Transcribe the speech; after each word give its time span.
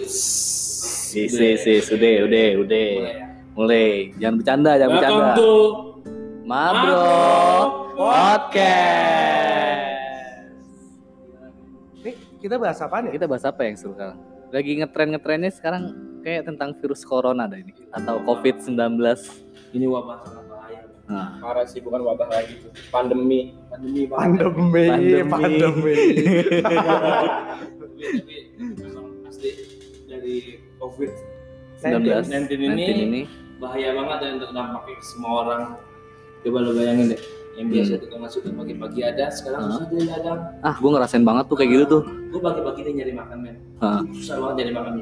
Si, 0.00 1.28
si, 1.28 1.48
si, 1.60 1.72
sudah, 1.84 2.24
udah, 2.24 2.48
udah. 2.64 2.92
Mulai. 3.52 4.16
Jangan 4.16 4.34
bercanda, 4.40 4.70
jangan 4.80 4.92
bercanda. 4.96 5.36
To 5.36 5.52
Mabro 6.48 7.04
Podcast. 7.92 8.72
Nih, 12.00 12.16
kita 12.40 12.56
bahas 12.56 12.80
apa 12.80 12.96
nih? 13.04 13.12
Kita 13.20 13.28
bahas 13.28 13.44
apa 13.44 13.60
yang 13.68 13.76
seru 13.76 13.92
sekarang? 13.92 14.16
Lagi 14.48 14.72
ngetren-ngetrennya 14.80 15.52
sekarang 15.52 15.82
kayak 16.24 16.48
tentang 16.48 16.72
virus 16.80 17.04
corona 17.04 17.44
ada 17.44 17.60
ini 17.60 17.76
atau 17.92 18.16
COVID-19. 18.24 18.96
ini 19.72 19.88
wabah 19.88 20.20
sangat 20.24 20.44
bahaya. 20.48 20.84
Nah, 21.08 21.40
parah 21.40 21.64
sih 21.68 21.80
bukan 21.80 22.04
wabah 22.04 22.28
lagi 22.28 22.60
tuh 22.60 22.72
pandemi 22.92 23.56
Pandemi 23.72 24.04
banget. 24.04 24.44
Pandemi, 24.44 24.84
Pandemi. 25.28 25.28
pandemi. 25.32 25.94
COVID-19 30.94 32.04
19 32.28 32.52
ini, 32.60 32.84
ini 33.06 33.22
bahaya 33.62 33.94
banget 33.94 34.18
dan 34.22 34.32
dampaknya 34.50 34.94
ke 34.98 35.04
semua 35.06 35.32
orang. 35.46 35.62
Coba 36.42 36.58
lo 36.58 36.70
bayangin 36.74 37.14
deh 37.14 37.22
yang 37.52 37.68
hmm. 37.68 37.74
biasa 37.76 37.92
kita 38.00 38.16
masuk 38.16 38.40
dan 38.48 38.54
pagi-pagi 38.56 39.00
ada 39.04 39.24
sekarang 39.28 39.60
susah 39.68 39.84
uh. 39.84 39.88
susah 39.92 40.36
ah 40.64 40.74
gue 40.80 40.90
ngerasain 40.96 41.24
banget 41.24 41.44
tuh 41.52 41.56
kayak 41.60 41.70
gitu 41.70 41.84
tuh. 41.86 42.02
Gue 42.32 42.40
pagi-pagi 42.40 42.80
deh 42.80 42.92
nyari 42.96 43.12
makan 43.12 43.38
men. 43.44 43.56
Uh. 43.78 44.00
susah 44.16 44.34
banget 44.40 44.54
nyari 44.64 44.72
makan 44.72 44.92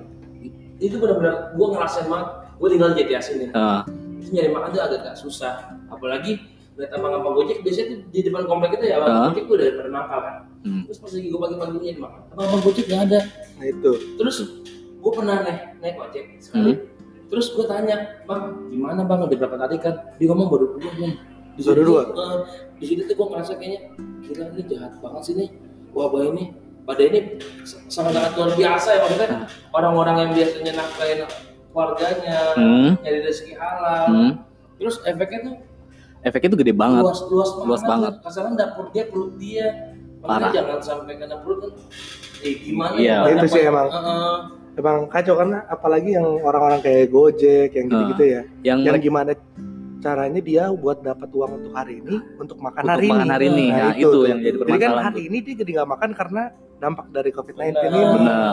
itu 0.80 0.96
benar-benar 0.96 1.54
gue 1.54 1.66
ngerasain 1.70 2.06
banget. 2.10 2.28
Gue 2.60 2.68
tinggal 2.68 2.88
di 2.92 2.96
Jatiasi 3.00 3.30
nih 3.38 3.48
uh. 3.54 3.82
itu 4.20 4.30
nyari 4.34 4.50
makan 4.50 4.68
tuh 4.74 4.82
agak 4.82 5.14
susah. 5.14 5.54
Apalagi 5.88 6.42
lihat 6.78 6.96
abang-abang 6.96 7.36
gojek 7.36 7.60
biasanya 7.60 7.86
tuh 7.92 7.98
di 8.08 8.20
depan 8.24 8.48
komplek 8.48 8.78
kita 8.78 8.84
ya 8.88 8.94
abang 8.98 9.30
gojek 9.30 9.44
gue 9.46 9.56
udah 9.60 9.68
pernah 9.84 10.02
makan. 10.08 10.34
hmm. 10.60 10.82
terus 10.88 10.98
pas 11.00 11.12
lagi 11.12 11.28
gue 11.28 11.40
pagi-pagi 11.40 11.76
nyari 11.76 12.00
makan 12.00 12.20
abang-abang 12.34 12.62
gojek 12.66 12.84
gak 12.90 13.00
ada. 13.08 13.20
Nah 13.56 13.66
itu. 13.68 13.92
Terus 14.18 14.36
gue 15.00 15.12
pernah 15.12 15.36
naik 15.40 15.60
naik 15.78 15.96
ojek 15.98 16.24
sekali 16.38 16.72
terus 17.26 17.46
gue 17.50 17.64
tanya 17.64 17.96
bang 18.22 18.42
gimana 18.68 19.00
bang 19.02 19.20
udah 19.22 19.38
berapa 19.38 19.56
tadi 19.58 19.76
kan 19.78 19.94
dia 20.14 20.26
ngomong 20.26 20.48
baru 20.48 20.66
dua 20.74 20.90
bang 20.90 21.14
di 21.50 21.60
Baru 21.60 21.76
situ, 21.76 21.82
dua? 21.84 22.02
eh, 22.06 22.38
di 22.76 22.84
situ 22.86 23.02
tuh 23.04 23.14
gue 23.14 23.26
ngerasa 23.28 23.52
kayaknya 23.54 23.80
gila 24.22 24.44
ini 24.50 24.62
jahat 24.66 24.92
banget 24.96 25.22
sih 25.22 25.34
nih 25.34 25.48
wabah 25.90 26.22
ini 26.28 26.44
pada 26.82 27.02
ini 27.02 27.20
sangat-sangat 27.62 28.32
luar 28.34 28.50
biasa 28.54 28.88
ya 28.88 28.98
maksudnya 29.00 29.28
orang-orang 29.70 30.16
yang 30.18 30.30
biasanya 30.32 30.72
nafkahin 30.74 31.20
keluarganya 31.66 32.38
Hmm. 32.52 32.90
nyari 32.98 33.18
rezeki 33.22 33.52
halal 33.54 34.06
Hmm. 34.06 34.32
terus 34.76 34.98
efeknya 35.02 35.40
tuh 35.44 35.56
Efeknya 36.20 36.52
tuh 36.52 36.60
gede 36.60 36.74
banget. 36.74 37.00
luas 37.00 37.20
luas 37.24 37.48
banget 37.50 37.64
Luas 37.66 37.82
banget. 37.82 38.12
kasaran 38.20 38.52
dapur 38.52 38.86
dia 38.90 39.04
perut 39.06 39.32
dia 39.36 39.66
Parah. 40.20 40.36
Makanya 40.42 40.52
jangan 40.52 40.78
sampai 40.82 41.16
kena 41.16 41.36
perut 41.40 41.58
kan 41.62 41.72
eh 42.40 42.54
gimana 42.60 42.92
Iya. 42.94 43.16
ya 43.24 43.32
Itu 43.34 43.46
sih 43.48 43.62
emang. 43.64 43.88
Heeh. 43.88 44.36
Emang 44.78 45.10
kacau 45.10 45.34
karena 45.34 45.66
apalagi 45.66 46.14
yang 46.14 46.26
orang-orang 46.46 46.80
kayak 46.80 47.10
Gojek 47.10 47.74
yang 47.74 47.86
gitu-gitu 47.90 48.24
ya. 48.24 48.42
Yang 48.62 48.78
Yang 48.86 48.98
gimana 49.02 49.30
caranya 50.00 50.40
dia 50.40 50.64
buat 50.72 51.04
dapat 51.04 51.28
uang 51.28 51.50
untuk 51.60 51.72
hari 51.76 52.00
ini 52.00 52.16
untuk 52.40 52.56
makan 52.56 52.82
Untuk 52.82 52.94
hari 52.96 53.08
makan 53.12 53.26
ini. 53.26 53.32
hari 53.34 53.46
ini. 53.52 53.66
Nah, 53.68 53.92
itu 53.92 54.08
tuh. 54.08 54.24
yang 54.24 54.40
jadi 54.40 54.56
Jadi 54.56 54.56
kan 54.56 54.68
permasalahan 54.80 55.06
hari 55.12 55.22
ini 55.28 55.38
dia 55.44 55.54
jadi 55.60 55.70
nggak 55.76 55.90
makan 55.92 56.10
karena 56.16 56.42
dampak 56.80 57.06
dari 57.12 57.30
COVID-19 57.30 57.60
Benar. 57.60 57.84
ini. 57.84 58.00
Benar. 58.16 58.52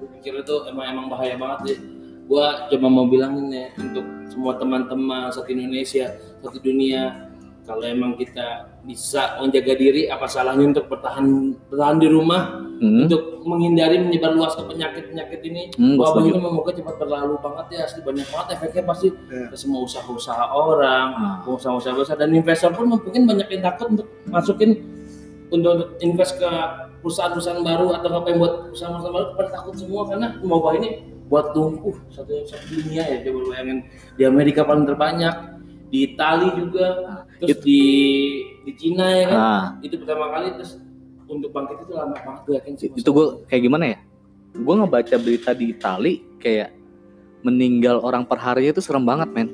Gue 0.00 0.08
pikir 0.16 0.32
itu 0.40 0.56
emang 0.72 0.86
emang 0.88 1.06
bahaya 1.12 1.34
banget 1.36 1.58
sih. 1.68 1.78
Gua 2.30 2.70
coba 2.70 2.86
mau 2.86 3.04
bilangin 3.10 3.50
ya 3.50 3.66
untuk 3.74 4.06
semua 4.30 4.54
teman-teman 4.54 5.34
satu 5.34 5.50
Indonesia, 5.50 6.14
satu 6.38 6.62
dunia, 6.62 7.26
kalau 7.66 7.82
emang 7.82 8.14
kita 8.14 8.70
bisa 8.86 9.34
menjaga 9.42 9.74
diri, 9.74 10.06
apa 10.06 10.30
salahnya 10.30 10.70
untuk 10.70 10.86
bertahan 10.86 11.26
bertahan 11.68 11.98
di 11.98 12.06
rumah 12.06 12.69
Hmm. 12.80 13.04
untuk 13.04 13.44
menghindari 13.44 14.00
menyebar 14.00 14.32
luas 14.32 14.56
ke 14.56 14.64
penyakit-penyakit 14.64 15.40
ini. 15.44 15.68
Hmm, 15.76 16.00
Wabah 16.00 16.24
ini 16.24 16.32
semoga 16.32 16.72
cepat 16.72 16.96
berlalu 16.96 17.34
banget 17.36 17.66
ya, 17.76 17.80
asli 17.84 18.00
banyak 18.00 18.24
banget 18.24 18.46
efeknya 18.56 18.82
pasti 18.88 19.08
Iya. 19.28 19.46
ke 19.52 19.56
semua 19.56 19.80
usaha-usaha 19.84 20.44
orang, 20.48 21.08
Ah. 21.12 21.36
usaha-usaha 21.44 21.92
besar 21.92 22.16
dan 22.16 22.32
investor 22.32 22.72
pun 22.72 22.88
mungkin 22.88 23.28
banyak 23.28 23.52
yang 23.52 23.62
takut 23.62 23.86
untuk 23.92 24.08
masukin 24.26 24.80
untuk, 25.50 26.00
invest 26.00 26.40
ke 26.40 26.48
perusahaan-perusahaan 27.02 27.60
baru 27.60 27.92
atau 27.92 28.08
apa 28.16 28.26
yang 28.28 28.38
buat 28.38 28.54
perusahaan-perusahaan 28.72 29.12
baru 29.12 29.26
pada 29.36 29.48
takut 29.52 29.74
semua 29.76 30.02
karena 30.08 30.26
wabah 30.40 30.72
ini 30.80 30.88
buat 31.28 31.52
lumpuh 31.52 31.94
satu 32.08 32.32
satu 32.42 32.64
dunia 32.70 33.02
ya 33.02 33.20
coba 33.22 33.54
bayangin 33.54 33.78
di 34.14 34.22
Amerika 34.24 34.64
paling 34.64 34.82
terbanyak 34.82 35.34
di 35.90 36.06
Itali 36.08 36.48
juga 36.54 36.86
terus 37.36 37.50
It- 37.54 37.62
di 37.62 37.82
di 38.62 38.72
Cina 38.74 39.06
ya 39.10 39.24
kan 39.26 39.38
Ah, 39.38 39.64
itu 39.80 39.94
pertama 39.94 40.30
kali 40.30 40.54
terus 40.54 40.78
untuk 41.30 41.50
bangkit 41.50 41.78
itu 41.80 41.92
lama 41.92 42.12
banget 42.12 42.40
gue 42.42 42.54
yakin 42.58 42.74
sih 42.74 42.88
itu 42.92 43.08
gue 43.08 43.26
kayak 43.46 43.62
gimana 43.62 43.84
ya? 43.86 43.98
Gue 44.50 44.74
ngebaca 44.74 45.14
berita 45.16 45.50
di 45.52 45.70
Itali 45.70 46.14
kayak 46.36 46.74
meninggal 47.40 47.98
orang 47.98 48.22
per 48.22 48.36
harinya 48.36 48.74
itu 48.74 48.82
serem 48.82 49.02
banget 49.02 49.30
men. 49.30 49.48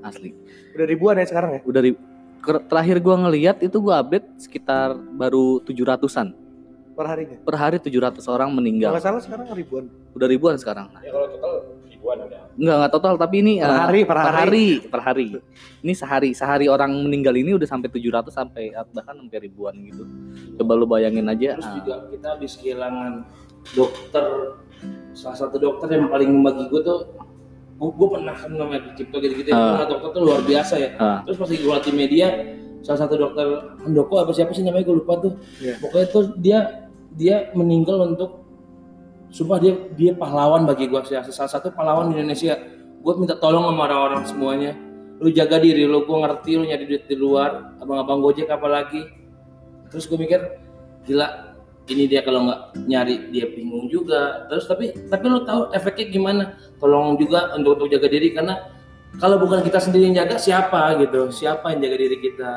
Asli. 0.00 0.36
Udah 0.72 0.84
ribuan 0.84 1.16
ya 1.16 1.24
sekarang 1.24 1.50
ya. 1.50 1.60
Udah 1.64 1.80
ri- 1.80 1.96
ker- 2.38 2.60
terakhir 2.62 3.00
gue 3.00 3.14
ngeliat 3.16 3.56
itu 3.58 3.72
gue 3.74 3.94
update 3.94 4.26
sekitar 4.38 4.92
baru 4.94 5.64
700-an. 5.64 6.36
Per 6.94 7.06
harinya. 7.08 7.36
Per 7.40 7.54
hari 7.56 7.76
700 7.80 8.20
orang 8.28 8.52
Kalau 8.52 8.58
meninggal. 8.60 8.92
nggak 8.92 9.02
salah 9.02 9.18
sekarang 9.18 9.48
ribuan. 9.50 9.88
Udah 10.12 10.28
ribuan 10.28 10.54
sekarang. 10.54 10.92
ya 11.00 11.08
kalau 11.08 11.26
total 11.26 11.53
ribuan 12.04 12.20
ada 12.20 12.52
Enggak, 12.54 12.74
enggak 12.76 12.92
total, 12.92 13.14
tapi 13.16 13.36
ini 13.40 13.52
Per 13.56 13.66
eh, 13.66 13.80
hari, 13.80 14.00
per 14.04 14.16
hari. 14.20 14.28
hari, 14.36 14.66
per 14.84 15.00
hari. 15.00 15.26
Ini 15.80 15.92
sehari, 15.96 16.30
sehari 16.36 16.66
orang 16.68 16.92
meninggal 16.92 17.32
ini 17.32 17.56
udah 17.56 17.64
sampai 17.64 17.88
700 17.88 18.28
sampai 18.28 18.64
bahkan 18.92 19.16
sampai 19.16 19.38
ribuan 19.40 19.72
gitu. 19.80 20.04
Coba 20.54 20.72
lu 20.76 20.84
bayangin 20.84 21.24
aja. 21.26 21.56
terus 21.56 21.64
ah, 21.66 21.74
juga 21.74 21.94
kita 22.12 22.26
habis 22.30 22.52
kehilangan 22.60 23.24
dokter 23.72 24.24
salah 25.16 25.38
satu 25.40 25.56
dokter 25.56 25.88
yang 25.88 26.12
paling 26.12 26.28
membagi 26.28 26.68
gue 26.68 26.82
tuh 26.84 27.08
gue, 27.74 28.08
pernah 28.08 28.36
kan 28.36 28.52
namanya 28.52 28.92
Cipto 28.94 29.18
gitu-gitu 29.18 29.48
ya 29.48 29.56
Ah. 29.56 29.64
Pernah 29.74 29.88
dokter 29.88 30.08
tuh 30.12 30.22
luar 30.22 30.40
biasa 30.44 30.74
ya 30.76 30.90
ah, 31.00 31.18
terus 31.24 31.40
pas 31.40 31.48
gue 31.48 31.58
di 31.58 31.92
media 31.96 32.26
salah 32.84 33.00
satu 33.08 33.16
dokter 33.16 33.46
Handoko 33.80 34.20
apa 34.20 34.30
siapa 34.30 34.52
sih 34.52 34.60
namanya 34.60 34.84
gue 34.84 34.96
lupa 35.00 35.16
tuh 35.18 35.32
Iya. 35.58 35.80
pokoknya 35.80 36.06
tuh 36.12 36.24
dia 36.36 36.58
dia 37.16 37.48
meninggal 37.56 38.04
untuk 38.06 38.43
sumpah 39.34 39.58
dia 39.58 39.74
dia 39.98 40.14
pahlawan 40.14 40.62
bagi 40.62 40.86
gue 40.86 41.00
salah 41.10 41.50
satu 41.50 41.74
pahlawan 41.74 42.14
di 42.14 42.22
Indonesia. 42.22 42.54
Gue 43.02 43.18
minta 43.18 43.34
tolong 43.34 43.66
sama 43.66 43.90
orang-orang 43.90 44.22
semuanya. 44.30 44.72
Lu 45.18 45.28
jaga 45.34 45.58
diri 45.58 45.82
lu 45.90 46.06
gue 46.06 46.18
ngerti 46.22 46.50
lu 46.54 46.64
nyari 46.70 46.84
duit 46.86 47.04
di 47.10 47.18
luar 47.18 47.74
abang-abang 47.82 48.22
gojek 48.22 48.46
apalagi. 48.46 49.02
Terus 49.90 50.06
gue 50.06 50.18
mikir 50.22 50.40
gila 51.02 51.50
ini 51.90 52.06
dia 52.08 52.22
kalau 52.22 52.46
nggak 52.46 52.60
nyari 52.86 53.34
dia 53.34 53.50
bingung 53.50 53.90
juga. 53.90 54.46
Terus 54.46 54.70
tapi 54.70 54.94
tapi 55.10 55.24
lu 55.26 55.42
tahu 55.42 55.74
efeknya 55.74 56.06
gimana? 56.14 56.44
Tolong 56.78 57.18
juga 57.18 57.50
untuk 57.58 57.82
untuk 57.82 57.90
jaga 57.90 58.06
diri 58.06 58.30
karena 58.30 58.70
kalau 59.18 59.38
bukan 59.42 59.66
kita 59.66 59.82
sendiri 59.82 60.14
yang 60.14 60.24
jaga 60.24 60.38
siapa 60.38 60.94
gitu? 61.02 61.34
Siapa 61.34 61.74
yang 61.74 61.82
jaga 61.82 61.96
diri 61.98 62.16
kita? 62.22 62.52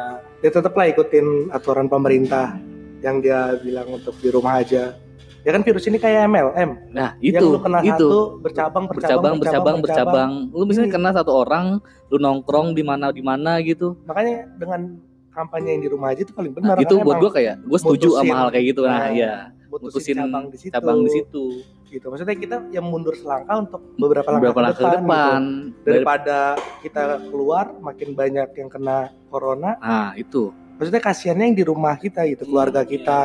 Dia 0.45 0.51
tetap 0.53 0.77
lah 0.77 0.85
ikutin 0.93 1.49
aturan 1.49 1.89
pemerintah 1.89 2.53
yang 3.01 3.17
dia 3.21 3.57
bilang 3.61 3.97
untuk 3.97 4.13
di 4.21 4.29
rumah 4.29 4.61
aja. 4.61 5.06
Ya 5.47 5.55
kan 5.55 5.63
virus 5.63 5.87
ini 5.87 5.95
kayak 5.95 6.27
MLM. 6.27 6.91
Nah, 6.91 7.15
yang 7.23 7.39
itu, 7.39 7.45
lu 7.47 7.59
kena 7.63 7.79
itu. 7.79 7.95
satu 7.95 8.19
bercabang 8.43 8.83
bercabang, 8.83 9.35
bercabang, 9.39 9.77
bercabang. 9.79 10.31
Lu 10.51 10.67
misalnya 10.67 10.91
kena 10.91 11.09
satu 11.15 11.31
orang, 11.31 11.79
lu 12.11 12.19
nongkrong 12.19 12.75
di 12.75 12.83
mana 12.83 13.15
di 13.15 13.23
mana 13.23 13.55
gitu. 13.63 13.95
Makanya 14.03 14.43
dengan 14.59 14.99
kampanye 15.31 15.79
yang 15.79 15.83
di 15.85 15.89
rumah 15.89 16.11
aja 16.11 16.27
itu 16.27 16.35
paling 16.35 16.51
Nah, 16.51 16.75
benar. 16.75 16.83
itu 16.83 16.91
karena 16.91 17.05
buat 17.07 17.17
gua 17.23 17.31
kayak 17.31 17.55
gue 17.63 17.79
setuju 17.79 18.07
sama 18.19 18.33
hal 18.35 18.47
kayak 18.51 18.65
gitu. 18.67 18.81
Nah, 18.83 18.91
Nah, 18.91 19.07
iya. 19.15 19.33
mutusin, 19.71 19.87
Mutusin 19.87 20.15
cabang 20.19 20.45
di 20.49 20.57
situ. 20.59 20.73
cabang 20.75 20.97
di 20.99 21.09
situ. 21.15 21.45
Gitu. 21.87 22.03
Maksudnya 22.03 22.35
kita 22.35 22.55
yang 22.67 22.83
mundur 22.83 23.15
selangkah 23.15 23.55
untuk 23.57 23.79
beberapa 23.95 24.27
langkah, 24.27 24.43
Beberapa 24.43 24.59
langkah 24.59 24.75
ke 24.75 24.83
gitu. 24.83 24.97
depan. 24.99 25.41
Dari, 25.79 25.87
Daripada 25.87 26.39
kita 26.83 27.01
keluar 27.23 27.65
makin 27.79 28.09
banyak 28.11 28.49
yang 28.53 28.67
kena 28.67 28.97
corona, 29.27 29.79
nah, 29.79 30.11
itu. 30.13 30.51
maksudnya 30.75 30.99
kasihannya 30.99 31.45
yang 31.47 31.55
di 31.55 31.63
rumah 31.63 31.95
kita 31.95 32.27
gitu, 32.27 32.43
keluarga 32.43 32.83
Iya, 32.83 32.91
kita, 32.91 33.19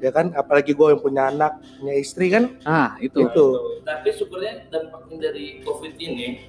ya 0.00 0.10
kan? 0.14 0.32
Apalagi 0.34 0.72
gue 0.72 0.86
yang 0.94 1.00
punya 1.02 1.22
anak 1.30 1.60
punya 1.78 1.94
istri 1.98 2.30
kan? 2.32 2.58
Ah, 2.64 2.96
itu. 2.98 3.26
itu. 3.26 3.46
Tapi 3.84 4.08
syukurnya 4.14 4.66
dampaknya 4.70 5.30
dari 5.30 5.60
covid 5.62 5.94
ini 5.98 6.48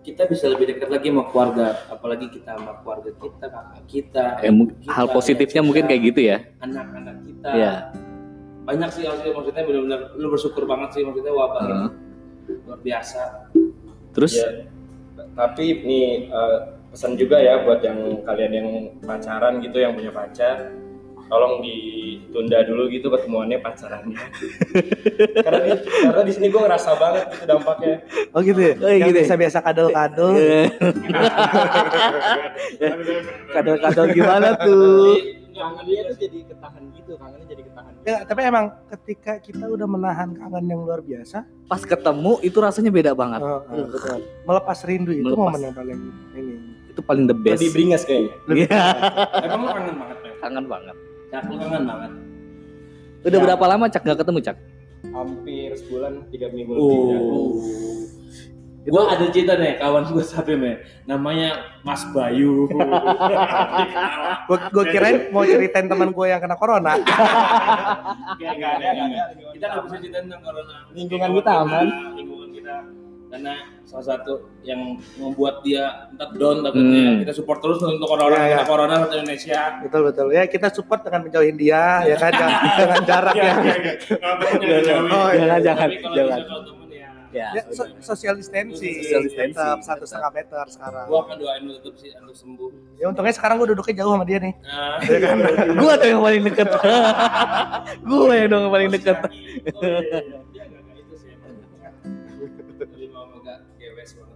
kita 0.00 0.24
bisa 0.24 0.48
lebih 0.48 0.74
dekat 0.74 0.88
lagi 0.88 1.12
sama 1.12 1.24
keluarga. 1.28 1.66
Apalagi 1.92 2.26
kita 2.32 2.56
sama 2.56 2.72
keluarga 2.80 3.10
kita 3.12 3.46
kakak 3.52 3.82
kita 3.90 4.24
Eh, 4.40 4.52
kita, 4.52 4.90
hal 4.90 5.06
positifnya 5.12 5.60
kita, 5.60 5.68
mungkin 5.68 5.84
kayak 5.86 6.02
gitu 6.14 6.20
ya. 6.24 6.38
anak-anak 6.64 7.16
kita. 7.26 7.50
Iya. 7.56 7.74
banyak 8.60 8.92
sih 8.92 9.02
maksudnya 9.02 9.34
maksudnya 9.34 9.62
benar-benar 9.66 10.00
lu 10.14 10.26
bersyukur 10.30 10.62
banget 10.62 10.94
sih 10.94 11.02
maksudnya 11.02 11.32
wabah 11.34 11.62
ini. 11.64 11.74
Heeh. 11.74 11.90
luar 12.68 12.80
biasa. 12.82 13.22
Terus? 14.14 14.32
Ya 14.38 14.70
tapi 15.34 15.84
nih 15.84 16.30
eh, 16.30 16.58
pesan 16.90 17.14
juga 17.14 17.38
ya 17.38 17.62
buat 17.62 17.80
yang 17.84 18.24
kalian 18.26 18.52
yang 18.52 18.68
pacaran 19.04 19.62
gitu 19.62 19.78
yang 19.78 19.94
punya 19.94 20.10
pacar 20.10 20.74
tolong 21.30 21.62
ditunda 21.62 22.58
dulu 22.62 22.82
gitu 22.88 23.06
pertemuannya 23.06 23.58
pacarannya 23.58 24.18
karena 25.40 25.58
di, 25.62 25.70
karena 26.02 26.22
di 26.22 26.32
sini 26.32 26.46
gue 26.48 26.60
ngerasa 26.60 26.90
banget 26.92 27.24
gitu 27.30 27.44
dampaknya 27.46 27.94
oh 28.28 28.40
gitu 28.40 28.60
ya 28.60 28.74
Oh, 28.76 28.88
yang 28.88 29.00
gitu 29.00 29.10
ya? 29.12 29.18
biasa 29.20 29.34
biasa 29.36 29.58
kadal 29.60 29.88
kadal 29.96 30.30
Eh, 30.34 30.66
kadal-kadal 33.50 34.06
gimana 34.10 34.48
tuh? 34.56 35.16
Kangennya 35.50 36.02
tuh 36.06 36.16
jadi 36.18 36.38
ketahan 36.46 36.82
gitu 36.90 37.12
kangennya 37.14 37.46
jadi 37.46 37.62
ketahan 37.62 37.92
gitu. 37.92 38.06
Ya, 38.06 38.16
tapi 38.24 38.40
emang 38.42 38.64
ketika 38.88 39.32
kita 39.38 39.64
udah 39.66 39.84
menahan 39.84 40.32
kangen 40.32 40.64
yang 40.66 40.80
luar 40.80 41.00
biasa, 41.00 41.44
Pas 41.66 41.82
ketemu 41.82 42.40
itu 42.40 42.56
rasanya 42.56 42.88
beda 42.88 43.12
banget. 43.12 43.40
eh, 43.40 43.60
betul. 43.84 44.18
melepas 44.42 44.78
rindu 44.82 45.12
itu 45.12 45.26
Melepas. 45.26 45.42
momen 45.44 45.60
yang 45.60 45.74
paling 45.74 45.98
ini. 46.32 46.54
Itu 46.88 47.00
paling 47.00 47.24
the 47.26 47.36
best. 47.36 47.60
lebih 47.60 47.70
beringas 47.70 48.02
kayaknya 48.02 48.34
Iya, 48.48 48.80
Emang 49.44 49.60
lu 49.60 49.68
kangen 49.70 49.94
banget, 49.96 50.16
kangen 50.40 50.64
banget. 50.66 50.96
Cak, 51.30 51.42
lu 51.46 51.54
kangen 51.56 51.82
banget. 51.84 52.10
Udah 53.22 53.38
Ya. 53.38 53.44
berapa 53.44 53.64
lama 53.66 53.84
Cak 53.86 54.02
nggak 54.02 54.18
ketemu 54.18 54.40
Cak? 54.42 54.56
hampir 55.00 55.72
sebulan 55.74 56.28
tiga 56.28 56.52
minggu 56.52 56.70
lebih 56.70 56.98
ya. 57.08 57.18
Itu 58.80 58.88
Gua 58.88 59.12
ada 59.12 59.28
cerita 59.28 59.56
nih, 59.56 59.76
kawan 59.76 60.04
gue 60.06 60.20
satu 60.22 60.56
nih. 60.56 60.76
Namanya 61.04 61.52
Mas 61.80 62.00
Bayu. 62.10 62.64
Gue 64.46 64.56
gue 64.56 64.84
kirain 64.88 65.28
mau 65.30 65.44
ceritain 65.44 65.84
teman 65.84 66.08
gue 66.10 66.26
yang 66.26 66.38
kena 66.38 66.56
corona. 66.56 66.96
Enggak, 66.96 67.16
enggak, 68.56 68.72
enggak, 68.76 68.92
enggak. 68.98 69.26
Kita 69.52 69.66
nggak 69.68 69.82
bisa 69.84 69.96
cerita 69.98 70.18
tentang 70.20 70.40
corona. 70.40 70.74
Lingkungan 70.90 71.28
Lingkungan 71.28 71.30
kita 71.36 71.52
aman. 71.60 71.86
Karena 73.30 73.54
salah 73.86 74.06
satu 74.10 74.32
yang 74.66 74.98
membuat 75.14 75.62
dia 75.62 76.10
entah 76.10 76.34
down 76.34 76.66
takutnya. 76.66 77.02
Hmm. 77.14 77.18
Kita 77.22 77.32
support 77.32 77.62
terus 77.62 77.78
untuk 77.78 78.10
orang-orang 78.10 78.42
iya. 78.42 78.50
kena 78.58 78.66
corona 78.66 78.94
di 79.06 79.16
Indonesia. 79.22 79.60
betul 79.86 80.00
betul. 80.10 80.26
Ya 80.34 80.42
kita 80.50 80.66
support 80.74 81.06
dengan 81.06 81.20
menjauhin 81.22 81.54
dia, 81.54 82.02
ya 82.04 82.16
kan 82.18 82.32
jangan, 82.42 82.60
dengan 82.74 83.02
jarak 83.06 83.34
ya. 83.38 83.42
iya, 83.42 83.54
iya. 83.54 83.92
Kalau 84.18 84.34
temennya 84.42 84.78
dijauhin. 84.82 85.10
Oh. 85.14 85.28
Jangan, 85.30 85.60
jangan, 85.62 85.88
Tapi 85.88 85.96
jangan. 86.10 86.38
ya. 86.90 87.08
Ya, 87.30 87.46
Ya, 87.54 87.62
so- 87.70 87.86
social 88.02 88.34
distancing, 88.34 89.06
Social 89.06 89.22
distancing. 89.22 89.54
tetap 89.54 89.78
satu 89.86 90.02
setengah 90.02 90.34
meter 90.34 90.64
sekarang. 90.66 91.06
Gua 91.06 91.20
akan 91.22 91.36
doain 91.38 91.62
lu 91.62 91.78
tetap 91.78 91.94
sih 91.94 92.10
untuk 92.18 92.34
sembuh. 92.34 92.70
Ya 92.98 93.06
untungnya 93.06 93.30
sekarang 93.30 93.62
gue 93.62 93.70
duduknya 93.70 93.94
jauh 94.02 94.18
sama 94.18 94.26
dia 94.26 94.42
nih. 94.42 94.54
Nah, 94.58 94.98
gua 95.78 95.94
tuh 95.94 96.08
yang 96.10 96.18
paling 96.18 96.42
deket. 96.42 96.68
gua 98.10 98.32
yang 98.34 98.48
dong 98.50 98.62
yang 98.66 98.74
paling 98.74 98.90
deket. 98.90 99.16
Oh, 99.22 99.30
iya, 99.78 100.18
iya. 100.26 100.59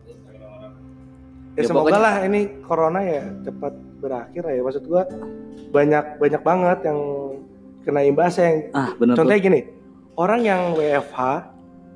Ya. 0.04 0.16
Ya, 1.54 1.62
semoga 1.62 1.86
pokoknya- 1.88 2.02
lah 2.02 2.14
ini 2.24 2.40
corona 2.60 3.00
ya 3.00 3.22
cepat 3.40 3.72
berakhir 4.00 4.42
ya. 4.44 4.60
Maksud 4.60 4.84
gua 4.84 5.02
banyak 5.70 6.18
banyak 6.18 6.42
banget 6.42 6.78
yang 6.84 6.98
kena 7.80 8.00
imbasnya 8.02 8.44
yang 8.44 8.58
Ah, 8.72 8.90
bener 8.92 9.14
tuh. 9.14 9.22
contohnya 9.22 9.40
gini, 9.40 9.60
orang 10.14 10.40
yang 10.40 10.60
WFH 10.74 11.20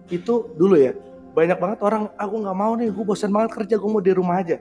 itu 0.09 0.35
dulu 0.55 0.77
ya 0.77 0.93
banyak 1.31 1.57
banget 1.57 1.79
orang 1.81 2.11
aku 2.15 2.35
nggak 2.37 2.57
mau 2.57 2.73
nih, 2.75 2.89
gue 2.89 3.05
bosan 3.05 3.31
banget 3.31 3.51
kerja, 3.55 3.75
gue 3.77 3.87
mau 3.89 4.01
di 4.01 4.11
rumah 4.11 4.37
aja. 4.37 4.59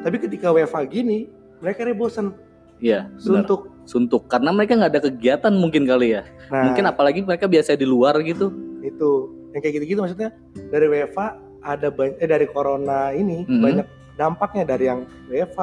Tapi 0.00 0.16
ketika 0.18 0.48
WFH 0.50 0.88
gini, 0.88 1.28
mereka 1.58 1.84
dia 1.84 1.92
bosan 1.92 2.32
Iya, 2.78 3.10
suntuk. 3.16 3.74
Suntuk 3.84 4.24
karena 4.26 4.48
mereka 4.48 4.72
nggak 4.72 4.92
ada 4.94 5.02
kegiatan 5.02 5.50
mungkin 5.50 5.82
kali 5.82 6.14
ya. 6.14 6.22
Nah, 6.46 6.70
Mungkin 6.70 6.84
apalagi 6.86 7.20
mereka 7.20 7.44
biasa 7.44 7.74
di 7.74 7.82
luar 7.82 8.14
gitu. 8.22 8.52
itu 8.78 9.10
yang 9.50 9.58
kayak 9.58 9.74
gitu-gitu 9.74 9.98
maksudnya 9.98 10.30
dari 10.70 10.86
WFH 10.86 11.18
ada 11.60 11.88
banyak 11.88 12.16
eh 12.18 12.28
dari 12.28 12.46
corona 12.46 13.10
ini 13.10 13.42
Mhm. 13.44 13.62
banyak 13.62 13.86
dampaknya 14.14 14.64
dari 14.66 14.84
yang 14.86 15.00
WFH 15.26 15.60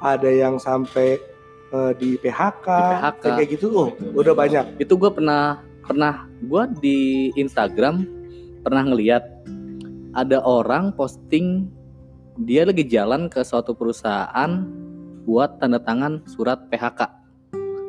ada 0.00 0.30
yang 0.30 0.58
sampai 0.58 1.18
eh, 1.74 1.92
di 1.98 2.14
PHK, 2.14 2.66
Di 2.66 2.82
PHK. 2.94 3.24
kayak 3.34 3.48
gitu 3.50 3.66
oh 3.72 3.88
udah 4.14 4.30
banyak 4.30 4.78
Itu 4.78 4.94
gua 4.94 5.10
pernah 5.10 5.58
pernah 5.82 6.26
gua 6.46 6.70
di 6.70 7.30
Instagram 7.34 8.06
pernah 8.62 8.86
ngeliat 8.86 9.22
ada 10.14 10.38
orang 10.40 10.94
posting 10.94 11.66
dia 12.38 12.62
lagi 12.62 12.86
jalan 12.86 13.26
ke 13.26 13.42
suatu 13.42 13.74
perusahaan 13.74 14.62
buat 15.24 15.58
tanda 15.58 15.78
tangan 15.78 16.22
surat 16.26 16.66
PHK. 16.70 17.00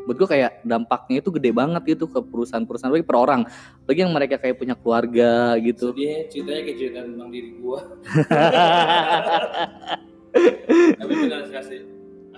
Buat 0.06 0.18
gue 0.22 0.30
kayak 0.30 0.62
dampaknya 0.62 1.18
itu 1.19 1.30
gede 1.34 1.50
banget 1.50 1.98
gitu 1.98 2.06
ke 2.06 2.22
perusahaan-perusahaan 2.22 2.94
lagi 2.94 3.06
per 3.06 3.18
orang. 3.18 3.42
Lagi 3.90 4.00
yang 4.06 4.13
mereka 4.13 4.38
kayak 4.38 4.62
punya 4.62 4.78
keluarga 4.78 5.57
gitu. 5.60 5.92
Dia 5.98 6.30
ceritanya 6.30 6.62
kayak 6.62 6.78
cerita 6.78 7.00
tentang 7.04 7.30
diri 7.34 7.50
gua. 7.57 7.80
Tapi 11.02 11.13
benar 11.25 11.42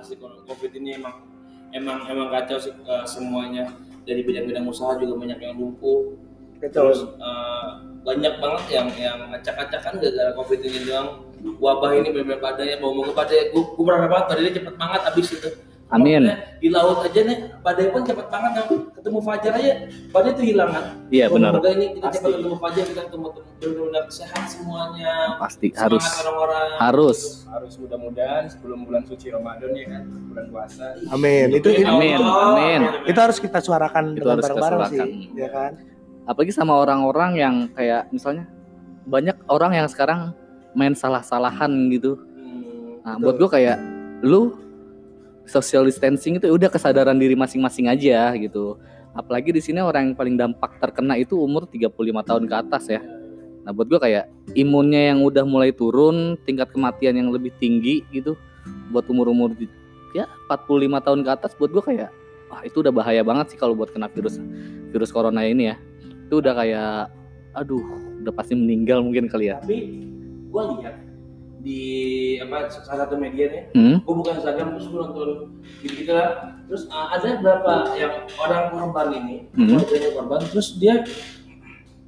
sih 0.08 0.16
kalau 0.16 0.40
covid 0.48 0.72
ini 0.80 0.96
emang 0.96 1.28
emang 1.76 2.08
emang 2.08 2.32
kacau 2.32 2.56
sih 2.56 2.72
eh, 2.72 3.04
semuanya 3.04 3.68
dari 4.08 4.24
bidang-bidang 4.24 4.64
usaha 4.64 4.96
juga 4.96 5.20
banyak 5.20 5.40
yang 5.44 5.60
lumpuh. 5.60 6.16
Terus 6.64 7.04
eh, 7.20 7.68
banyak 8.08 8.34
banget 8.40 8.64
yang 8.72 8.88
yang 8.96 9.20
acak-acakan 9.36 10.00
gara-gara 10.00 10.32
covid 10.40 10.64
ini 10.64 10.88
doang. 10.88 11.28
Wabah 11.38 11.94
ini 11.94 12.10
benar-benar 12.10 12.42
badai, 12.42 12.82
mau 12.82 12.98
mau 12.98 13.06
ke 13.06 13.14
badai, 13.14 13.54
gua, 13.54 13.62
gua 13.78 13.94
berharap 13.94 14.10
banget 14.10 14.26
badainya 14.26 14.54
cepet 14.58 14.74
banget 14.74 15.02
habis 15.06 15.28
itu. 15.38 15.50
Amin. 15.88 16.20
Maksudnya, 16.22 16.60
Di 16.60 16.68
laut 16.68 17.00
aja 17.00 17.22
nih, 17.22 17.38
badai 17.60 17.88
pun 17.90 18.02
cepet 18.04 18.28
banget 18.28 18.52
kan. 18.54 18.66
Ketemu 18.92 19.20
fajar 19.24 19.52
aja, 19.56 19.74
badai 20.12 20.32
itu 20.34 20.44
hilang 20.46 20.70
kan. 20.70 20.86
Iya 21.08 21.26
benar. 21.30 21.52
Semoga 21.54 21.70
ini 21.72 21.86
kita 21.90 22.08
cepat 22.10 22.20
Pasti. 22.20 22.36
ketemu 22.36 22.56
Fajar, 22.58 22.84
kita 22.84 23.02
ketemu 23.08 23.26
benar-benar 23.58 24.04
sehat 24.10 24.44
semuanya. 24.46 25.14
Pasti 25.38 25.68
Semangat 25.70 25.84
harus 25.88 26.06
orang-orang. 26.20 26.68
harus. 26.78 27.20
harus 27.48 27.74
mudah-mudahan 27.78 28.44
sebelum 28.48 28.80
bulan 28.84 29.04
suci 29.04 29.28
Ramadan 29.28 29.72
ya 29.72 29.86
kan 29.88 30.04
bulan 30.28 30.46
puasa 30.48 30.86
amin 31.08 31.48
itu 31.56 31.68
itu, 31.74 31.88
Amin, 31.88 32.20
amin. 32.22 32.82
itu 33.02 33.18
harus 33.18 33.40
kita 33.40 33.58
suarakan 33.58 34.14
Itu 34.14 34.22
dengan 34.22 34.38
bareng-bareng 34.38 34.82
sih 34.86 35.10
ya 35.34 35.50
kan 35.50 35.72
apalagi 36.28 36.52
sama 36.52 36.76
orang-orang 36.76 37.32
yang 37.34 37.56
kayak 37.72 38.12
misalnya 38.12 38.46
banyak 39.06 39.34
orang 39.48 39.72
yang 39.74 39.88
sekarang 39.88 40.36
main 40.74 40.94
salah-salahan 40.94 41.72
gitu. 41.90 42.20
Hmm, 42.20 43.02
Nah, 43.02 43.16
Betul. 43.16 43.24
buat 43.24 43.36
gue 43.40 43.50
kayak 43.50 43.78
lu 44.22 44.42
social 45.48 45.88
distancing 45.88 46.38
itu 46.38 46.52
udah 46.52 46.70
kesadaran 46.70 47.16
diri 47.18 47.34
masing-masing 47.34 47.88
aja 47.88 48.36
gitu. 48.36 48.78
Apalagi 49.18 49.50
di 49.50 49.64
sini 49.64 49.82
orang 49.82 50.12
yang 50.12 50.16
paling 50.16 50.36
dampak 50.38 50.78
terkena 50.78 51.18
itu 51.18 51.40
umur 51.40 51.66
35 51.66 51.90
tahun 52.22 52.44
ke 52.46 52.56
atas 52.56 52.84
ya. 52.92 53.02
Nah, 53.66 53.76
buat 53.76 53.90
gue 53.90 54.00
kayak 54.00 54.30
imunnya 54.56 55.12
yang 55.12 55.26
udah 55.26 55.44
mulai 55.44 55.74
turun, 55.76 56.38
tingkat 56.48 56.72
kematian 56.72 57.18
yang 57.20 57.30
lebih 57.34 57.52
tinggi 57.60 58.06
gitu 58.14 58.38
buat 58.92 59.04
umur-umur 59.12 59.52
ya 60.16 60.28
45 60.48 61.04
tahun 61.04 61.20
ke 61.24 61.30
atas 61.36 61.52
buat 61.60 61.72
gue 61.72 61.84
kayak 61.84 62.12
wah 62.48 62.64
itu 62.64 62.80
udah 62.80 62.94
bahaya 62.96 63.22
banget 63.24 63.56
sih 63.56 63.58
kalau 63.60 63.76
buat 63.76 63.92
kena 63.92 64.08
virus 64.08 64.40
virus 64.92 65.12
corona 65.12 65.44
ini 65.44 65.72
ya. 65.72 65.76
Itu 66.28 66.40
udah 66.40 66.54
kayak 66.56 67.12
aduh, 67.56 67.84
udah 68.24 68.34
pasti 68.36 68.54
meninggal 68.56 69.04
mungkin 69.04 69.28
kali 69.28 69.52
ya. 69.52 69.60
Tapi 69.60 69.78
gua 70.52 70.78
lihat 70.80 70.96
di 71.68 71.84
apa 72.40 72.72
salah 72.72 73.04
satu 73.04 73.20
media 73.20 73.46
nih, 73.52 73.64
Hmm? 73.76 73.96
gua 74.02 74.16
bukan 74.16 74.40
Instagram 74.40 74.68
terus 74.74 74.88
gua 74.88 75.00
nonton 75.04 75.30
gitu 75.84 76.08
lah. 76.08 76.30
Terus 76.64 76.88
uh, 76.88 77.08
ada 77.12 77.28
berapa 77.38 77.72
yang 77.94 78.14
orang 78.38 78.64
korban 78.72 79.08
ini, 79.14 79.36
Hmm. 79.52 79.76
keluarganya 79.76 80.10
korban, 80.16 80.40
terus 80.48 80.68
dia 80.76 81.04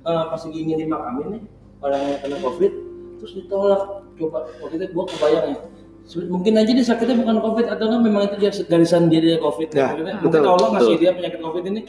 uh, 0.04 0.24
pas 0.32 0.40
lagi 0.40 0.60
ingin 0.60 0.78
dimakamin 0.82 1.28
nih 1.30 1.42
orang 1.80 2.02
yang 2.02 2.18
kena 2.20 2.38
covid, 2.40 2.72
terus 3.20 3.32
ditolak. 3.36 3.82
Coba 4.16 4.48
waktu 4.60 4.76
itu 4.78 4.86
gua 4.92 5.06
kebayang 5.08 5.48
ya. 5.52 5.60
Mungkin 6.10 6.58
aja 6.58 6.72
dia 6.74 6.82
sakitnya 6.82 7.16
bukan 7.16 7.38
covid 7.38 7.66
atau 7.70 7.84
enggak 7.86 8.02
memang 8.02 8.22
itu 8.26 8.36
dia 8.40 8.52
garisan 8.66 9.08
dia 9.08 9.22
dia 9.22 9.38
covid. 9.38 9.70
Ya, 9.70 9.94
Maksudnya, 9.94 10.16
betul, 10.18 10.26
mungkin 10.26 10.50
Allah 10.50 10.70
ngasih 10.74 10.88
betul. 10.90 11.02
dia 11.04 11.12
penyakit 11.14 11.40
covid 11.40 11.64
ini 11.68 11.82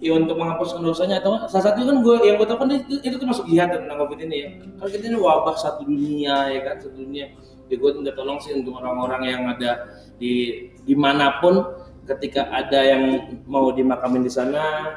ya 0.00 0.16
untuk 0.16 0.40
menghapuskan 0.40 0.80
dosanya 0.80 1.20
atau 1.20 1.44
salah 1.44 1.70
satu 1.70 1.84
kan 1.84 2.00
gue 2.00 2.16
yang 2.24 2.40
gue 2.40 2.48
tahu 2.48 2.58
kan 2.64 2.72
itu, 2.72 3.04
itu 3.04 3.16
termasuk 3.20 3.44
jihad 3.44 3.68
tentang 3.68 4.00
covid 4.00 4.18
ini 4.24 4.36
ya. 4.40 4.48
Kalau 4.80 4.90
kita 4.90 5.04
ini 5.12 5.18
wabah 5.20 5.54
satu 5.60 5.84
dunia 5.84 6.48
ya 6.48 6.60
kan 6.64 6.80
satu 6.80 6.96
dunia. 6.96 7.26
Ya 7.68 7.74
gue 7.76 7.90
minta 7.94 8.16
tolong 8.16 8.40
sih 8.40 8.56
untuk 8.56 8.80
orang-orang 8.80 9.22
yang 9.28 9.42
ada 9.46 10.00
di 10.16 10.66
di 10.88 10.94
mana 10.96 11.38
pun 11.44 11.62
ketika 12.08 12.48
ada 12.48 12.80
yang 12.80 13.28
mau 13.46 13.70
dimakamin 13.70 14.24
di 14.26 14.32
sana 14.32 14.96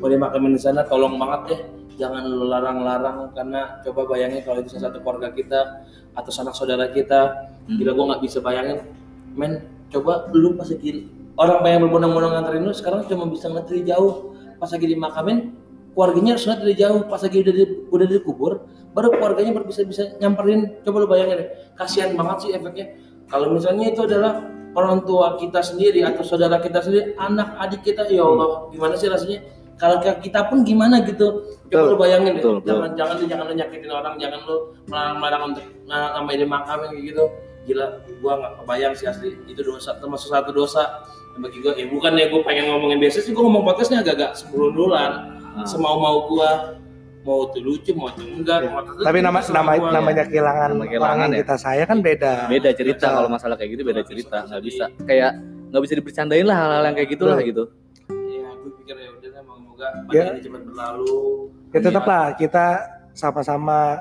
mau 0.00 0.08
dimakamin 0.08 0.54
di 0.54 0.62
sana 0.62 0.86
tolong 0.86 1.18
banget 1.18 1.40
deh. 1.50 1.60
Jangan 1.94 2.26
larang-larang 2.26 3.30
karena 3.34 3.78
coba 3.86 4.06
bayangin 4.06 4.42
kalau 4.42 4.62
itu 4.62 4.78
salah 4.78 4.90
satu 4.90 4.98
keluarga 5.02 5.30
kita 5.34 5.60
atau 6.14 6.30
sanak 6.30 6.54
saudara 6.54 6.90
kita. 6.94 7.50
Hmm. 7.66 7.74
gila 7.74 7.90
gue 7.90 8.04
nggak 8.06 8.22
bisa 8.22 8.38
bayangin. 8.38 8.86
Men 9.34 9.66
coba 9.90 10.30
lu 10.30 10.54
pas 10.54 10.70
orang 11.34 11.58
pengen 11.66 11.78
berbondong-bondong 11.86 12.32
nganterin 12.38 12.62
lu 12.62 12.74
sekarang 12.74 13.02
cuma 13.10 13.26
bisa 13.26 13.50
nganterin 13.50 13.86
jauh 13.86 14.34
pas 14.64 14.72
lagi 14.72 14.86
dimakamin 14.88 15.52
keluarganya 15.92 16.40
harus 16.40 16.48
nganterin 16.48 16.76
jauh. 16.80 17.00
Pas 17.04 17.20
lagi 17.20 17.36
udah 17.44 17.52
di, 17.52 17.64
udah 17.92 18.06
dikubur 18.08 18.52
baru 18.96 19.12
keluarganya 19.12 19.52
baru 19.52 19.68
bisa 19.68 19.84
bisa 19.84 20.16
nyamperin. 20.24 20.80
Coba 20.80 21.04
lu 21.04 21.08
bayangin 21.10 21.52
kasihan 21.76 22.16
banget 22.16 22.48
sih 22.48 22.50
efeknya. 22.56 22.96
Kalau 23.28 23.52
misalnya 23.52 23.92
itu 23.92 24.00
adalah 24.08 24.40
orang 24.72 25.04
tua 25.04 25.36
kita 25.36 25.60
sendiri 25.60 26.00
atau 26.00 26.24
saudara 26.24 26.64
kita 26.64 26.80
sendiri 26.80 27.12
anak 27.20 27.60
adik 27.60 27.84
kita 27.84 28.08
ya 28.08 28.24
Allah 28.24 28.72
gimana 28.72 28.96
sih 28.96 29.12
rasanya? 29.12 29.44
Kalau 29.74 29.98
kita 30.00 30.48
pun 30.48 30.62
gimana 30.64 31.02
gitu? 31.04 31.44
Coba 31.68 31.68
Betul. 31.68 31.90
lu 31.92 31.96
bayangin 31.98 32.32
deh 32.38 32.42
Betul, 32.42 32.54
betul. 32.62 32.68
jangan 32.70 32.90
jangan 32.94 33.14
lu 33.18 33.24
jangan 33.26 33.44
lu 33.44 33.54
nyakitin 33.58 33.90
orang 33.90 34.14
jangan 34.22 34.40
lu 34.46 34.56
melarang-larang 34.86 35.42
untuk 35.50 35.66
nah, 35.90 36.14
sampai 36.16 36.34
dimakamin 36.40 36.88
kayak 36.94 37.04
gitu. 37.12 37.24
Gila 37.64 37.86
gua 38.22 38.32
nggak 38.40 38.52
kebayang 38.62 38.92
sih 38.94 39.06
asli 39.10 39.30
itu 39.50 39.60
dosa 39.60 39.96
termasuk 39.98 40.30
satu 40.30 40.50
dosa 40.54 40.82
bagi 41.36 41.58
gua 41.58 41.72
ya 41.74 41.86
bukan 41.86 42.12
ya 42.14 42.26
gua 42.28 42.40
pengen 42.42 42.64
ngomongin 42.68 42.98
biasa 42.98 43.18
sih 43.20 43.30
gua 43.30 43.42
ngomong 43.44 43.64
podcastnya 43.64 44.00
agak-agak 44.00 44.34
sebelum-bulan 44.34 45.10
Ah. 45.54 45.62
semau 45.64 45.96
mau 45.96 46.26
gua 46.26 46.74
mau 47.22 47.46
itu 47.46 47.58
lucu 47.58 47.90
mau 47.92 48.06
itu 48.08 48.22
enggak 48.22 48.58
Ya. 48.60 48.68
mau 48.68 48.80
itu 48.80 49.00
tapi 49.00 49.18
nama 49.18 49.38
nama 49.40 49.70
gua. 49.72 49.90
namanya 49.90 50.22
kehilangan 50.24 50.70
Nama 50.72 50.84
kehilangan 50.84 51.28
ya. 51.28 51.36
kita 51.40 51.54
sayang 51.56 51.88
kan 51.88 51.98
beda 52.00 52.32
beda 52.46 52.70
cerita 52.72 53.06
kalau 53.08 53.28
masalah 53.28 53.54
kayak 53.54 53.70
gitu 53.72 53.82
beda 53.82 54.02
cerita 54.02 54.36
bisa 54.36 54.46
nggak 54.46 54.60
di- 54.60 54.68
bisa 54.68 54.84
kayak 55.02 55.30
nggak 55.70 55.82
bisa 55.82 55.94
dibercandain 55.94 56.44
lah 56.44 56.56
hal-hal 56.56 56.82
yang 56.84 56.94
kayak 56.94 57.10
gitulah 57.10 57.34
Betul. 57.34 57.48
gitu 57.50 57.64
ya 58.28 58.48
gue 58.52 58.72
pikir 58.78 58.94
ya 58.94 59.08
udah 59.10 59.30
semoga 59.32 59.86
Ya. 60.10 60.22
pandemi 60.22 60.40
cepat 60.40 60.62
berlalu 60.64 61.14
Ya 61.70 61.78
tetaplah 61.80 62.24
kita 62.34 62.66
sama-sama 63.10 63.98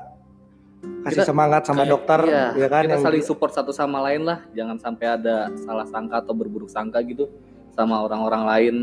kasih 0.84 1.20
Kita- 1.20 1.28
semangat 1.28 1.62
sama 1.64 1.84
kayak- 1.84 1.92
dokter 1.92 2.20
Iya, 2.26 2.46
ya 2.54 2.68
kan 2.68 2.84
kita 2.84 2.92
yang 2.92 3.02
saling 3.02 3.24
support 3.24 3.52
satu 3.52 3.72
sama 3.72 4.00
lain 4.02 4.24
lah. 4.24 4.44
Jangan 4.52 4.78
sampai 4.78 5.06
ada 5.10 5.36
salah 5.58 5.84
sangka 5.86 6.20
atau 6.20 6.32
berburuk 6.32 6.68
sangka 6.68 7.00
gitu 7.02 7.28
sama 7.72 8.00
orang-orang 8.00 8.44
lain. 8.46 8.76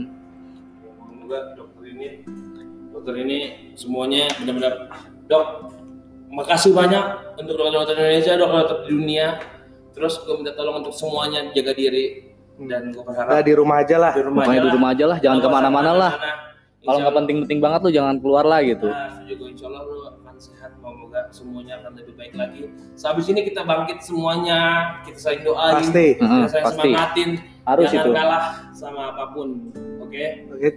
Semoga 1.07 1.39
dokter 1.55 1.85
ini 1.87 2.09
dokter 2.91 3.15
ini 3.17 3.39
semuanya 3.73 4.29
benar-benar 4.35 4.75
dok 5.25 5.45
makasih 6.29 6.73
banyak 6.73 7.05
untuk 7.37 7.55
dokter-dokter 7.55 7.95
Indonesia 7.97 8.33
dokter-dokter 8.35 8.79
di 8.81 8.91
dunia. 8.91 9.27
Terus 9.91 10.15
gue 10.19 10.35
minta 10.35 10.53
tolong 10.53 10.81
untuk 10.81 10.93
semuanya 10.93 11.51
jaga 11.51 11.73
diri. 11.73 12.33
Dan 12.57 12.93
gue 12.93 13.01
berharap 13.01 13.31
Nah, 13.31 13.41
di 13.41 13.55
rumah 13.55 13.77
aja 13.81 13.97
lah. 13.97 14.13
di 14.13 14.21
rumah 14.21 14.45
Pokoknya 14.45 14.53
aja 14.55 14.63
di 14.63 14.71
rumah 14.71 14.91
aja 14.91 15.05
lah 15.07 15.19
jangan 15.19 15.39
ke 15.39 15.49
mana-mana 15.49 15.91
lah. 15.93 16.13
sana. 16.13 16.33
Kalau 16.81 16.99
nggak 16.99 17.15
penting-penting 17.15 17.59
banget 17.59 17.81
lu 17.83 17.91
jangan 17.91 18.17
keluar 18.17 18.43
lah 18.43 18.61
gitu 18.61 18.87
Nah, 18.87 19.09
setuju 19.13 19.33
gue. 19.37 19.49
Insya 19.53 19.67
Allah 19.69 19.83
lu 19.85 19.97
akan 20.11 20.35
sehat. 20.37 20.71
Semoga 20.73 21.21
semuanya 21.31 21.75
akan 21.79 21.93
lebih 21.95 22.15
baik 22.15 22.33
lagi. 22.33 22.63
Sehabis 22.95 23.27
ini 23.27 23.41
kita 23.45 23.63
bangkit 23.63 23.99
semuanya. 24.01 24.61
Kita 25.03 25.19
saling 25.21 25.43
doain. 25.43 25.75
Pasti. 25.77 26.07
Kita 26.15 26.25
Heeh, 26.25 26.45
saling 26.47 26.65
pasti 26.65 26.81
semangatin. 26.83 27.31
harus 27.63 27.85
Jangan 27.87 28.01
itu 28.01 28.11
kalah 28.13 28.43
sama 28.73 29.03
apa 29.11 29.25
pun. 29.31 29.49
Oke? 30.01 30.25
Oke. 30.49 30.69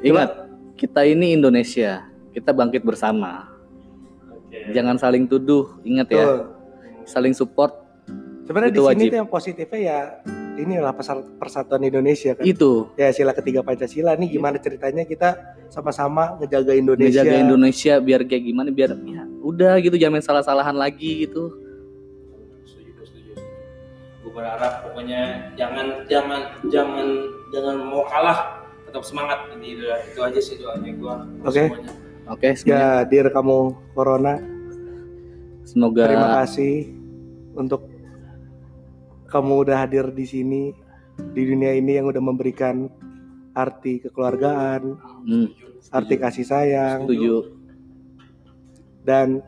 ingat 0.00 0.30
kita 0.76 1.00
ini 1.02 1.34
Indonesia 1.34 2.06
kita 2.30 2.50
bangkit 2.50 2.80
bersama 2.80 3.50
Oke. 4.30 4.70
jangan 4.70 4.94
saling 4.96 5.26
tuduh 5.26 5.76
ingat 5.82 6.08
ya 6.08 6.24
Tuh. 6.24 6.40
saling 7.04 7.34
support 7.34 7.74
Sebenarnya 8.46 8.70
di 8.70 8.78
Itu 8.78 8.84
sini 8.84 8.94
wajib. 8.96 9.08
tuh 9.08 9.18
yang 9.18 9.30
positifnya 9.30 9.78
ya 9.80 10.00
inilah 10.56 10.90
pesal- 10.90 11.26
persatuan 11.34 11.80
Indonesia 11.80 12.32
kan. 12.32 12.42
itu 12.42 12.88
Ya 12.94 13.10
sila 13.10 13.30
ketiga 13.30 13.60
Pancasila 13.60 14.12
nih 14.12 14.28
gimana 14.30 14.56
ceritanya 14.56 15.02
kita 15.02 15.36
sama-sama 15.68 16.34
ngejaga 16.36 16.72
Indonesia. 16.72 17.20
menjaga 17.20 17.36
Indonesia 17.38 17.94
biar 17.98 18.20
kayak 18.22 18.42
gimana 18.44 18.68
biar 18.68 18.90
ya 18.96 19.22
udah 19.40 19.74
gitu 19.78 19.94
jangan 19.94 20.18
salah-salahan 20.18 20.74
lagi 20.74 21.24
gitu 21.24 21.50
Setuju, 22.62 22.90
gue 22.92 23.04
setuju. 23.04 23.32
Gue 24.20 24.32
berharap 24.32 24.84
pokoknya 24.84 25.20
jangan 25.54 25.86
jangan 26.06 26.40
jangan 26.66 27.06
jangan 27.50 27.76
mau 27.80 28.04
kalah. 28.04 28.62
Tetap 28.84 29.02
semangat. 29.02 29.38
Ini 29.52 29.78
itu 30.04 30.20
aja 30.20 30.40
sih 30.40 30.54
doanya 30.56 30.90
gue. 30.90 31.14
Oke. 31.42 31.64
oke 32.28 32.48
semuanya 32.52 33.02
Ya, 33.02 33.04
dir 33.04 33.26
kamu 33.28 33.58
Corona, 33.90 34.38
semoga 35.64 36.04
terima 36.04 36.28
kasih 36.36 36.94
untuk 37.52 37.89
kamu 39.30 39.64
udah 39.64 39.76
hadir 39.80 40.10
di 40.10 40.26
sini 40.26 40.62
di 41.30 41.42
dunia 41.44 41.72
ini 41.72 41.94
yang 41.94 42.06
udah 42.06 42.18
memberikan 42.18 42.90
arti 43.52 43.98
kekeluargaan, 44.00 44.82
Hmm, 45.20 45.46
arti 45.90 46.14
kasih 46.16 46.44
sayang. 46.44 47.04
Setuju. 47.04 47.34
Dan 49.00 49.40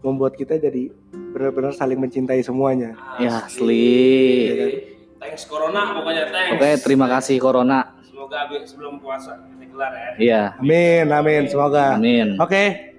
membuat 0.00 0.32
kita 0.34 0.56
jadi 0.56 0.88
benar-benar 1.30 1.72
saling 1.72 1.98
mencintai 1.98 2.40
semuanya. 2.40 2.96
ya 3.16 3.44
asli. 3.44 4.80
Thanks 5.16 5.44
Corona. 5.44 5.92
Pokoknya 5.92 6.24
thanks. 6.28 6.52
oke 6.56 6.70
terima 6.80 7.06
kasih 7.06 7.36
Corona. 7.36 8.00
Semoga 8.02 8.48
sebelum 8.62 8.96
puasa 8.96 9.36
kita 9.50 9.64
gelar 9.66 9.92
ya. 9.92 10.08
iya. 10.16 10.42
Amin, 10.56 11.06
amin, 11.08 11.42
semoga. 11.46 11.96
amin. 11.96 12.36
Oke, 12.36 12.96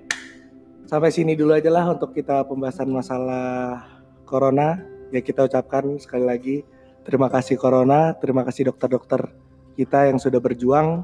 sampai 0.86 1.10
sini 1.10 1.34
dulu 1.34 1.52
aja 1.52 1.70
lah 1.70 1.90
untuk 1.90 2.12
kita 2.12 2.46
pembahasan 2.46 2.88
masalah 2.88 3.82
corona. 4.24 4.78
Ya 5.12 5.20
kita 5.20 5.46
ucapkan 5.46 6.00
sekali 6.00 6.26
lagi 6.26 6.56
terima 7.04 7.28
kasih 7.28 7.60
corona, 7.60 8.16
terima 8.18 8.48
kasih 8.48 8.72
dokter-dokter 8.72 9.32
kita 9.76 10.08
yang 10.08 10.18
sudah 10.18 10.40
berjuang. 10.40 11.04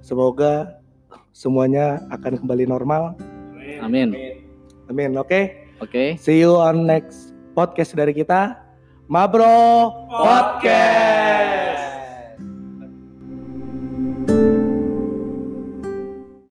Semoga 0.00 0.80
semuanya 1.34 2.00
akan 2.14 2.40
kembali 2.40 2.64
normal. 2.70 3.18
Amin. 3.82 4.14
Amin. 4.90 5.10
Oke, 5.18 5.70
oke 5.78 6.18
see 6.18 6.42
you 6.42 6.54
on 6.54 6.86
next 6.86 7.34
podcast 7.52 7.94
dari 7.94 8.14
kita. 8.14 8.58
Mabro 9.10 9.90
Podcast. 10.06 11.19